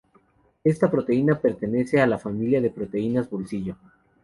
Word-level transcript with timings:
Esta 0.63 0.89
proteína 0.89 1.39
pertenece 1.39 2.01
a 2.01 2.07
la 2.07 2.17
familia 2.17 2.59
de 2.59 2.71
proteínas 2.71 3.29
bolsillo. 3.29 3.77